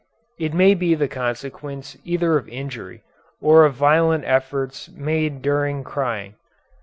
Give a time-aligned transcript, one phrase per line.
[0.39, 3.03] It may be the consequence either of injury
[3.39, 6.33] or of violent efforts made during crying.